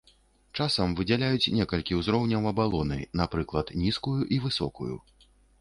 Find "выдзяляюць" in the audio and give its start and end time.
0.99-1.51